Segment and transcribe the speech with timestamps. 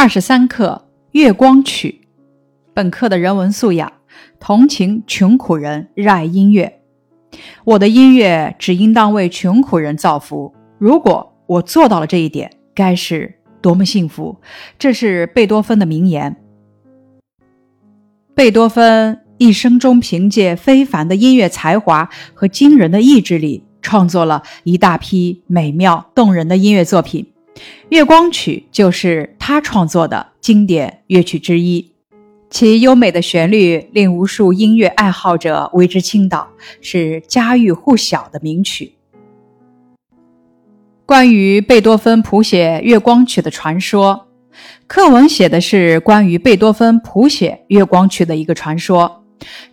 [0.00, 2.00] 二十三课《月光曲》。
[2.72, 3.92] 本课的人文素养：
[4.38, 6.80] 同情穷苦人，热爱音乐。
[7.64, 10.54] 我的音乐只应当为穷苦人造福。
[10.78, 14.40] 如果我做到了这一点，该是多么幸福！
[14.78, 16.34] 这是贝多芬的名言。
[18.34, 27.24] 贝多芬一生中凭借非凡的音乐才华和惊人的意志力，创作了一大批美妙动人的音乐作品。
[27.88, 31.92] 《月光曲》就是他创作的经典乐曲之一，
[32.48, 36.48] 其优美的旋律令无数音乐爱好者为之倾倒，
[36.80, 38.94] 是家喻户晓的名曲。
[41.06, 44.28] 关于贝多芬谱写《月光曲》的传说，
[44.86, 49.24] 课文写的是关于贝多芬谱写《月光曲》的一个传说。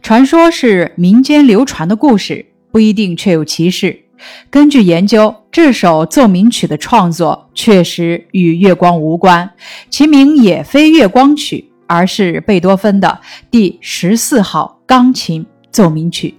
[0.02, 4.07] 传说是民间流传的故事，不一定确有其事。
[4.50, 9.50] 根据研究，这首奏鸣曲的创作确实与月光无关，
[9.90, 13.20] 其名也非月光曲，而是贝多芬的
[13.52, 16.36] 第十四号钢琴奏鸣曲。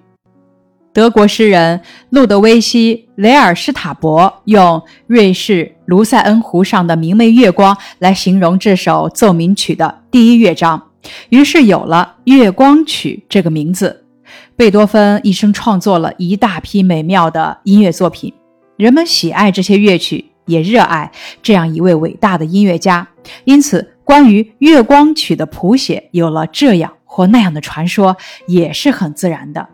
[0.93, 10.83] 德国诗人路德维希·雷尔施塔伯用瑞士卢塞恩湖上的明媚月光来形容这首奏鸣曲的第一乐章，
[11.29, 14.07] 于是有了《月光曲》这个名字。
[14.56, 18.33] 贝多芬一生创作了一大批美妙的音乐作品，
[18.77, 21.11] 人们喜爱这些乐曲，也热爱
[21.42, 23.06] 这样一位伟大的音乐家。
[23.45, 29.69] 因此，关于《月光曲》的谱写有了这样或那样的传说，也是很自然的。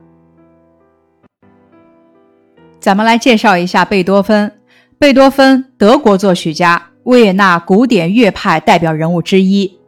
[2.80, 4.52] 咱们来介绍一下贝多芬。
[4.98, 9.78] 贝多芬，德国作曲家，维也纳古典乐派代表人物之一。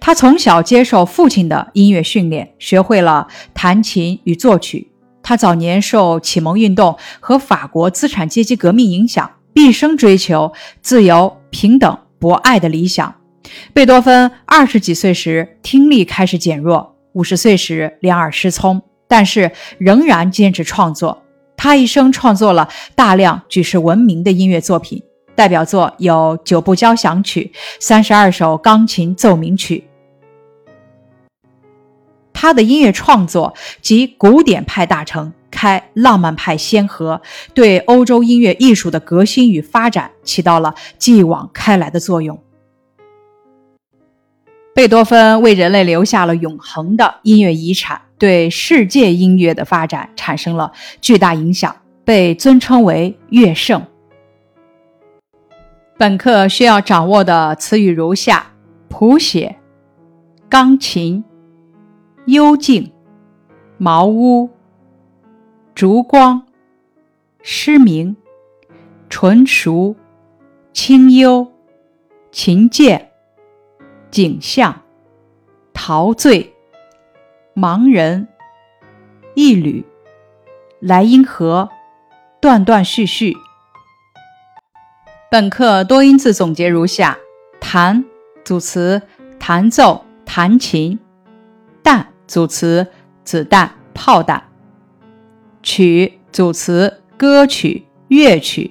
[0.00, 4.90] 他从小接受父亲的音乐训练，学会了弹琴与作曲。
[5.22, 13.14] 他早年受启蒙运动和法国资产阶级革命影响，毕生追求自由、平等、博爱的理想。
[13.72, 21.22] 贝多芬二十几岁时听力开始减弱，五十岁时两耳失聪，但是仍然坚持创作。
[21.56, 25.02] 他一生创作了大量举世闻名的音乐作品。
[25.38, 29.84] 代表作有九部交响曲、三十二首钢琴奏鸣曲。
[32.32, 37.22] 他的音乐创作及古典派大成，开浪漫派先河，
[37.54, 42.36] 对欧洲音乐艺术的革新与发展起到了继往开来的作用。
[44.74, 53.80] 贝多芬为人类留下了永恒的音乐遗产，对世界音乐的发展产生了巨大影响，被尊称为乐圣。
[55.98, 58.46] 本课需要掌握的词语如下：
[58.88, 59.56] 谱写、
[60.48, 61.24] 钢琴、
[62.26, 62.92] 幽静、
[63.78, 64.48] 茅屋、
[65.74, 66.46] 烛光、
[67.42, 68.16] 失明、
[69.10, 69.96] 纯熟、
[70.72, 71.50] 清幽、
[72.30, 73.10] 琴键、
[74.08, 74.82] 景象、
[75.74, 76.54] 陶醉、
[77.56, 78.28] 盲人、
[79.34, 79.84] 一缕、
[80.78, 81.68] 莱茵河、
[82.40, 83.36] 断断续续。
[85.30, 87.18] 本课多音字总结如下：
[87.60, 88.02] 弹
[88.46, 89.02] 组词
[89.38, 90.98] 弹奏、弹琴；
[91.82, 92.86] 弹组词
[93.24, 94.40] 子弹、炮弹；
[95.62, 98.70] 曲组词歌曲、乐曲；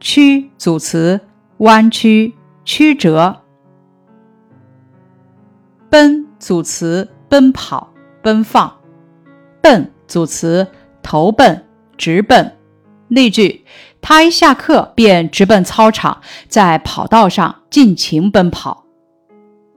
[0.00, 1.20] 曲组词
[1.58, 3.42] 弯曲、曲折；
[5.88, 7.92] 奔组词奔跑、
[8.22, 8.68] 奔放；
[9.62, 10.66] 奔组词
[11.00, 11.64] 投奔、
[11.96, 12.55] 直奔。
[13.08, 13.64] 例句：
[14.00, 18.84] 他一下课便直奔操场，在跑道上尽情奔跑。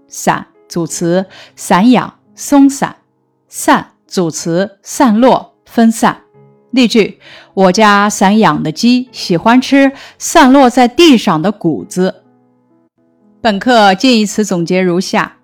[0.08, 2.96] 散组词散养、松散；
[3.48, 6.24] 散组词散落、分散。
[6.72, 7.20] 例句：
[7.54, 12.24] 我家散养的鸡喜欢吃散落在地上的谷子。
[13.42, 15.38] 本课近义词总结如下：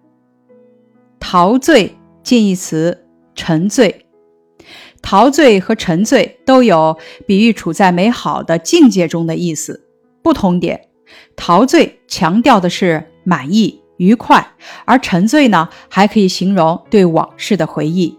[1.20, 4.05] 陶醉近义词沉醉。
[5.08, 9.86] 陶醉和沉醉都有比喻处在美好的境界中的意思。
[10.24, 10.88] 不同点：
[11.36, 14.54] 陶醉强调的是满意、愉快，
[14.84, 18.18] 而沉醉呢，还可以形容对往事的回忆。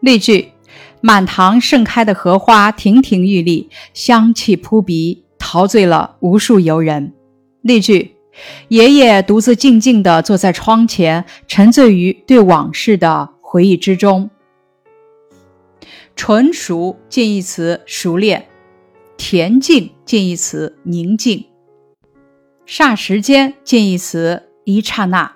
[0.00, 0.52] 例句：
[1.02, 7.12] 满堂盛开的荷花亭亭玉立，香气扑鼻，陶醉了无数游人。
[7.60, 8.16] 例句：
[8.68, 13.28] 爷爷独自静静地坐在窗前，沉醉于对往事的。
[13.52, 14.30] 回忆之中，
[16.16, 18.48] 纯熟近义词熟练，
[19.18, 21.44] 恬静近义词宁静，
[22.66, 25.30] 霎时间近义词一刹那，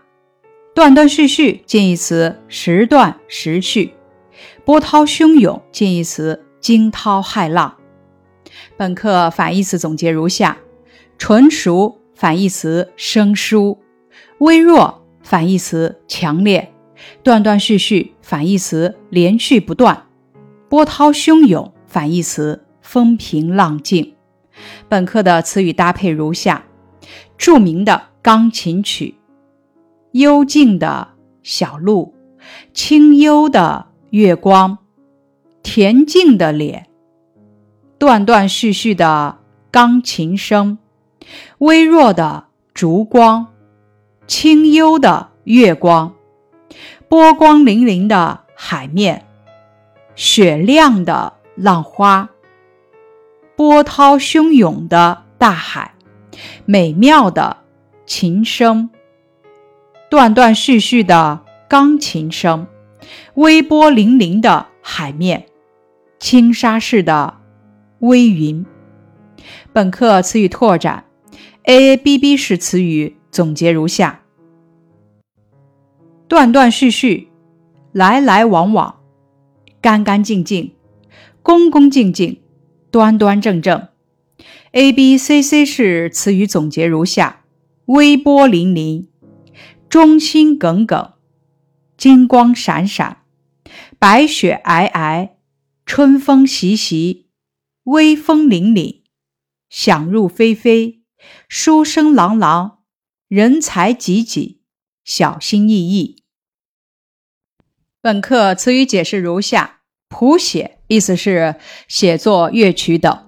[0.75, 3.93] 断断续续近义词时断时续，
[4.65, 7.77] 波涛汹涌近义词惊涛骇浪。
[8.79, 10.57] 本课反义词总结如下：
[11.19, 13.77] 纯熟反义词生疏；
[14.39, 16.73] 微弱反义词强烈；
[17.23, 20.07] 断断续续反义词连续不断；
[20.69, 24.15] 波涛汹涌反义词风平浪静。
[24.89, 26.65] 本课的词语搭配如下：
[27.37, 29.17] 著名的钢琴曲，
[30.13, 31.09] 幽静的
[31.43, 32.15] 小路，
[32.73, 34.79] 清幽的月光，
[35.63, 36.87] 恬静的脸，
[37.99, 39.39] 断断续续的
[39.71, 40.79] 钢琴声，
[41.59, 43.49] 微弱的烛光，
[44.27, 46.15] 清幽的月光，
[47.08, 49.25] 波光粼粼的海面，
[50.17, 52.31] 雪亮的浪花。
[53.55, 55.94] 波涛汹涌的大海，
[56.64, 57.58] 美妙的
[58.06, 58.91] 琴声，
[60.11, 62.67] 断断续续的钢琴声，
[63.35, 65.47] 微波粼粼的海面，
[66.19, 67.35] 轻纱似的
[68.00, 68.67] 微云。
[69.73, 71.05] 本课词语拓展
[71.62, 74.23] ，A A B B 式词语总结如下：
[76.28, 77.28] 断断续续，
[77.93, 79.00] 来来往往，
[79.81, 80.73] 干干净净，
[81.43, 82.40] 恭恭敬敬。
[82.88, 83.88] 端端正正
[84.73, 87.44] ，A B C C 式词语总结如下：
[87.87, 89.08] 微波粼粼，
[89.90, 91.12] 忠心耿耿，
[91.99, 93.19] 金光闪闪，
[93.99, 95.31] 白雪皑皑，
[95.84, 97.26] 春风习习，
[97.84, 99.02] 微风凛凛，
[99.69, 101.02] 响入非非，
[101.49, 102.78] 书声朗朗，
[103.28, 104.56] 人才济济，
[105.06, 106.17] 小心翼翼。
[108.03, 110.79] 本课词语解释如下：谱写。
[110.88, 111.56] 意思是
[111.88, 113.19] 写作乐曲等。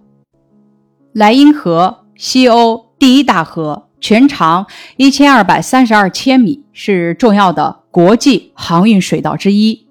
[1.13, 4.67] 莱茵河，西欧第一大河，全长
[4.97, 9.89] 一千二百三十二千米，是重要的国际航运水道之一。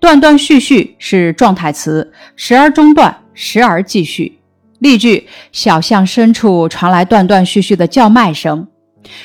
[0.00, 4.40] 断断续续是状态词，时而中断，时而继续。
[4.78, 8.66] 例句：小巷深处传来断断续续的叫卖声。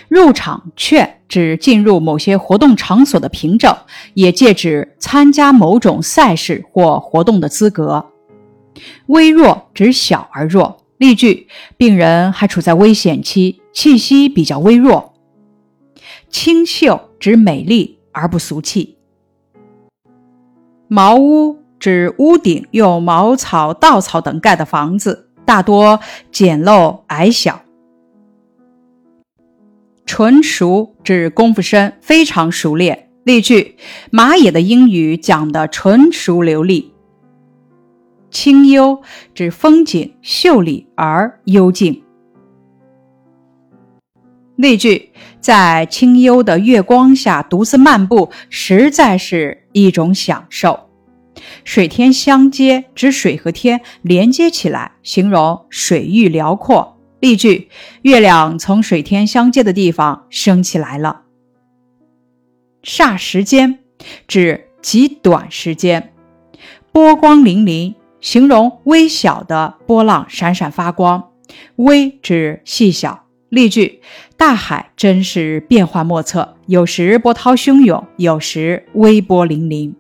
[0.08, 3.76] 入场券指进入某些活动场所的凭证，
[4.14, 8.06] 也借指参加某种赛事或活动的资格。
[9.08, 10.80] 微弱指小而弱。
[10.98, 15.14] 例句：病人还处在危险期，气息比较微弱。
[16.30, 18.98] 清秀指美丽而不俗气。
[20.88, 26.00] 茅屋指屋顶用茅草、稻草等盖的房子，大多
[26.32, 27.63] 简陋矮小。
[30.16, 33.10] 纯熟指功夫深，非常熟练。
[33.24, 33.78] 例句：
[34.12, 36.94] 马野的英语讲得纯熟流利。
[38.30, 39.02] 清幽
[39.34, 42.04] 指风景秀丽而幽静。
[44.56, 50.80] 例句：在清幽的月光下独自漫步，实在是一种享受。
[51.64, 57.00] 水天相接指水和天连接起来，形容水域辽阔。
[57.24, 57.70] 例句：
[58.02, 61.22] 月亮从水天相接的地方升起来了。
[62.84, 63.80] 霎时间
[64.28, 66.12] 指极短时间。
[66.92, 71.30] 波光粼粼形容微小的波浪闪闪发光。
[71.78, 73.24] 微指细小。
[73.48, 74.02] 例句：
[74.36, 79.94] 大海真是变幻莫测，有时波涛汹涌，有时微波粼粼。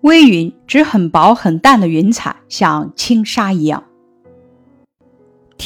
[0.00, 3.84] 微云指很薄很淡的云彩，像轻纱一样。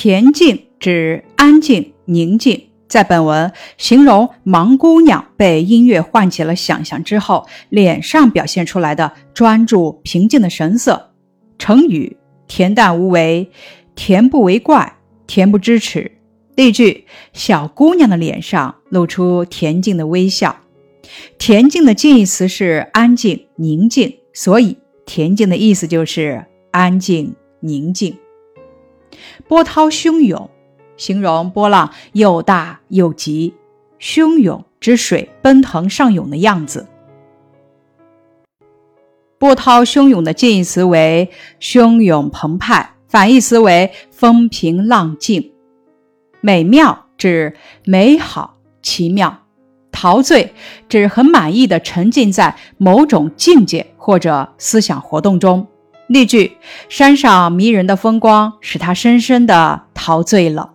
[0.01, 11.11] 恬静指安静、宁静，在本文形容盲姑娘被音乐唤起了想象之后，脸上表现出来的专注、平静的神色。
[11.59, 13.51] 成语“恬淡无为”，
[13.99, 16.13] 恬不为怪，恬不知耻。
[16.55, 20.61] 例句：小姑娘的脸上露出恬静的微笑。
[21.41, 28.17] 恬静的近义词是安静、宁静，所以恬静的意思就是安静、宁静。
[29.47, 30.51] 波涛汹涌，
[30.97, 33.55] 形容波浪又大又急。
[34.01, 36.87] 汹涌之水奔腾上涌的样子。
[39.39, 41.31] 波涛汹涌的近义词为
[41.61, 45.53] 汹涌澎湃，反义词为风平浪静。
[46.41, 49.45] 美妙指美好奇妙。
[49.91, 50.53] 陶醉
[50.89, 55.67] 指很满意的沉浸在某种境界或者思想活动中。
[56.09, 56.57] 例句：
[56.89, 60.71] 山上迷人的风光使他深深的陶醉了。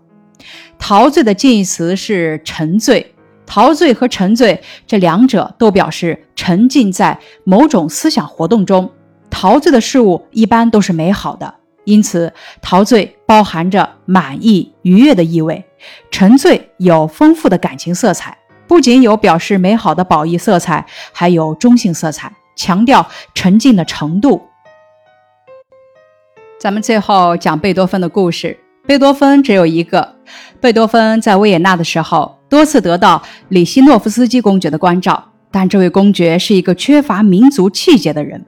[0.78, 3.14] 陶醉的近义词是沉醉。
[3.46, 8.90] 陶醉和沉醉这两者都表示沉浸在某种思想活动中。
[9.30, 15.64] 陶醉的事物一般都是美好的，因此陶醉包含着满意、愉悦的意味。
[16.12, 18.38] 沉醉有丰富的感情色彩，
[18.68, 24.42] 不仅有表示美好的褒义色彩，还有中性色彩，强调沉浸的程度。
[26.64, 28.58] 咱们最后讲贝多芬的故事。
[28.88, 30.16] 贝多芬只有一个。
[30.62, 38.46] 贝多芬在维也纳的时候，多次得到里希诺夫斯基公爵的关照，但这位公爵是一个缺乏民族气节的人。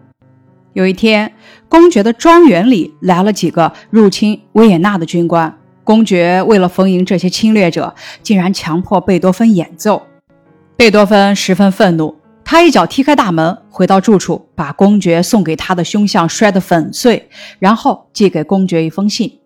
[0.72, 1.34] 有一天，
[1.67, 5.53] 公爵的庄园里来了几个入侵维也纳的军官。
[5.84, 7.93] 公爵为了逢迎这些侵略者，
[8.24, 10.01] 竟然强迫贝多芬演奏。
[10.77, 12.15] 贝多芬十分愤怒，
[12.46, 17.28] 他一脚踢开大门，回到住处，把公爵送给他的胸像摔得粉碎，
[17.60, 19.40] 然后寄给公爵一封信：“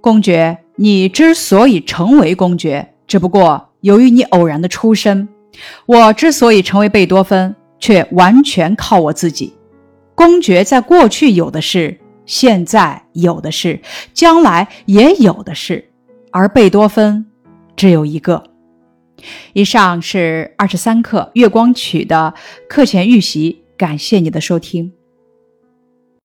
[0.00, 5.26] 公爵，你之所以成为公爵，只不过由于你偶然的出身；
[5.86, 9.54] 我之所以成为贝多芬，却完全靠我自己。
[10.14, 13.80] 公爵在过去有的是。”现在有的是，
[14.14, 15.90] 将来也有的是，
[16.30, 17.26] 而贝多芬
[17.74, 18.44] 只有一个。
[19.52, 22.34] 以上是二十三课《月光曲》的
[22.68, 24.92] 课前预习，感谢你的收听。